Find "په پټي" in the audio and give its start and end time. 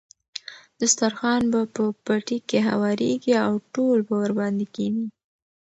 1.75-2.37